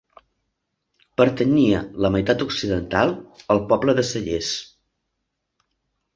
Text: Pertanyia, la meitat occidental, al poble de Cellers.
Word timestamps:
Pertanyia, 1.21 1.81
la 2.05 2.11
meitat 2.15 2.41
occidental, 2.47 3.13
al 3.57 3.63
poble 3.75 3.97
de 4.01 4.07
Cellers. 4.15 4.51